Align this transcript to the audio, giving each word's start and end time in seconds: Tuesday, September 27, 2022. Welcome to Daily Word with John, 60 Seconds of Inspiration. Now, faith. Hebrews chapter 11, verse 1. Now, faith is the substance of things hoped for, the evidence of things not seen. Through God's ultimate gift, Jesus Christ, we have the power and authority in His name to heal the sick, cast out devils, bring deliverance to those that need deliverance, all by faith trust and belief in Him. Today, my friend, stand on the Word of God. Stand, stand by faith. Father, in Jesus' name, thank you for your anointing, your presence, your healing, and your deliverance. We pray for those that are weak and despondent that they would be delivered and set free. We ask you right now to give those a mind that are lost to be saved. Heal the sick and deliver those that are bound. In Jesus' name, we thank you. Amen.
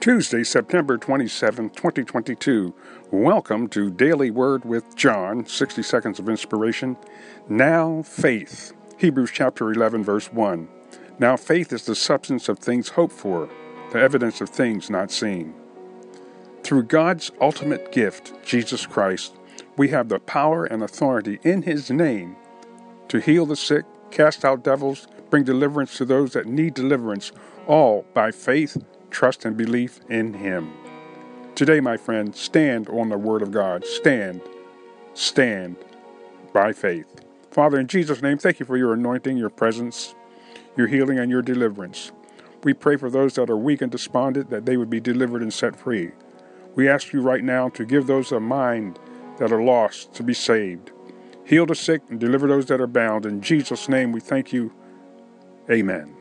Tuesday, 0.00 0.44
September 0.44 0.96
27, 0.96 1.70
2022. 1.70 2.72
Welcome 3.10 3.66
to 3.70 3.90
Daily 3.90 4.30
Word 4.30 4.64
with 4.64 4.94
John, 4.94 5.44
60 5.44 5.82
Seconds 5.82 6.20
of 6.20 6.28
Inspiration. 6.28 6.96
Now, 7.48 8.02
faith. 8.02 8.72
Hebrews 8.96 9.32
chapter 9.34 9.72
11, 9.72 10.04
verse 10.04 10.32
1. 10.32 10.68
Now, 11.18 11.36
faith 11.36 11.72
is 11.72 11.84
the 11.84 11.96
substance 11.96 12.48
of 12.48 12.60
things 12.60 12.90
hoped 12.90 13.12
for, 13.12 13.48
the 13.90 13.98
evidence 13.98 14.40
of 14.40 14.50
things 14.50 14.88
not 14.88 15.10
seen. 15.10 15.52
Through 16.62 16.84
God's 16.84 17.32
ultimate 17.40 17.90
gift, 17.90 18.34
Jesus 18.44 18.86
Christ, 18.86 19.34
we 19.76 19.88
have 19.88 20.08
the 20.08 20.20
power 20.20 20.64
and 20.64 20.84
authority 20.84 21.40
in 21.42 21.62
His 21.62 21.90
name 21.90 22.36
to 23.08 23.18
heal 23.18 23.46
the 23.46 23.56
sick, 23.56 23.84
cast 24.12 24.44
out 24.44 24.62
devils, 24.62 25.08
bring 25.28 25.42
deliverance 25.42 25.96
to 25.96 26.04
those 26.04 26.34
that 26.34 26.46
need 26.46 26.74
deliverance, 26.74 27.32
all 27.66 28.06
by 28.14 28.30
faith 28.30 28.76
trust 29.10 29.44
and 29.44 29.56
belief 29.56 30.00
in 30.08 30.34
Him. 30.34 30.72
Today, 31.54 31.80
my 31.80 31.96
friend, 31.96 32.34
stand 32.34 32.88
on 32.88 33.08
the 33.08 33.18
Word 33.18 33.42
of 33.42 33.50
God. 33.50 33.84
Stand, 33.84 34.40
stand 35.14 35.76
by 36.52 36.72
faith. 36.72 37.24
Father, 37.50 37.78
in 37.80 37.86
Jesus' 37.86 38.22
name, 38.22 38.38
thank 38.38 38.60
you 38.60 38.66
for 38.66 38.76
your 38.76 38.92
anointing, 38.92 39.36
your 39.36 39.50
presence, 39.50 40.14
your 40.76 40.86
healing, 40.86 41.18
and 41.18 41.30
your 41.30 41.42
deliverance. 41.42 42.12
We 42.62 42.74
pray 42.74 42.96
for 42.96 43.10
those 43.10 43.34
that 43.34 43.50
are 43.50 43.56
weak 43.56 43.82
and 43.82 43.90
despondent 43.90 44.50
that 44.50 44.66
they 44.66 44.76
would 44.76 44.90
be 44.90 45.00
delivered 45.00 45.42
and 45.42 45.52
set 45.52 45.74
free. 45.74 46.12
We 46.74 46.88
ask 46.88 47.12
you 47.12 47.20
right 47.20 47.42
now 47.42 47.68
to 47.70 47.84
give 47.84 48.06
those 48.06 48.30
a 48.30 48.40
mind 48.40 48.98
that 49.38 49.52
are 49.52 49.62
lost 49.62 50.12
to 50.14 50.22
be 50.22 50.34
saved. 50.34 50.92
Heal 51.44 51.66
the 51.66 51.74
sick 51.74 52.02
and 52.10 52.20
deliver 52.20 52.46
those 52.46 52.66
that 52.66 52.80
are 52.80 52.86
bound. 52.86 53.26
In 53.26 53.40
Jesus' 53.40 53.88
name, 53.88 54.12
we 54.12 54.20
thank 54.20 54.52
you. 54.52 54.72
Amen. 55.70 56.17